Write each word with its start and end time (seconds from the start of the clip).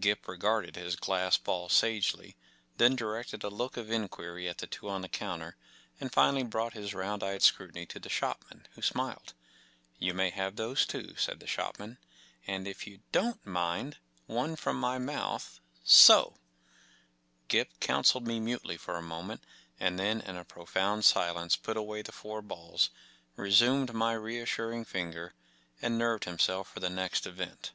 Gip 0.00 0.26
regarded 0.26 0.76
his 0.76 0.96
glass 0.96 1.36
ball 1.36 1.68
sagely, 1.68 2.34
then 2.78 2.96
directed 2.96 3.44
a 3.44 3.50
look 3.50 3.76
of 3.76 3.90
inquiry 3.90 4.48
at 4.48 4.56
the 4.56 4.66
two 4.66 4.88
on 4.88 5.02
the 5.02 5.06
counter, 5.10 5.54
and 6.00 6.10
finally 6.10 6.44
brought 6.44 6.72
his 6.72 6.94
round 6.94 7.22
eyed 7.22 7.42
scrutiny 7.42 7.84
to 7.84 8.00
the 8.00 8.08
shop¬ 8.08 8.38
man, 8.50 8.66
who 8.72 8.80
smiled. 8.80 9.34
“You 9.98 10.14
may 10.14 10.30
have 10.30 10.56
those 10.56 10.86
too," 10.86 11.14
said 11.18 11.40
the 11.40 11.46
shop¬ 11.46 11.78
man, 11.78 11.98
4 12.46 12.54
‘and, 12.54 12.66
if 12.66 12.86
you 12.86 13.00
don't 13.12 13.44
mind, 13.44 13.98
one 14.24 14.56
from 14.56 14.80
my 14.80 14.96
mouth. 14.98 15.60
So 15.84 16.28
f 16.28 16.32
n 16.32 16.38
Gip 17.48 17.78
counselled 17.78 18.26
me 18.26 18.40
mutely 18.40 18.78
for 18.78 18.96
a 18.96 19.02
moment, 19.02 19.44
and 19.78 19.98
then 19.98 20.22
in 20.22 20.36
a 20.38 20.44
pro 20.46 20.64
found 20.64 21.04
silence 21.04 21.54
put 21.54 21.76
away 21.76 22.00
the 22.00 22.12
four 22.12 22.40
balls, 22.40 22.88
re¬ 23.36 23.52
sumed 23.52 23.92
my 23.92 24.14
reassuring 24.14 24.86
finger, 24.86 25.34
and 25.82 25.98
nerved 25.98 26.24
himself 26.24 26.66
for 26.72 26.80
the 26.80 26.88
next 26.88 27.26
event. 27.26 27.72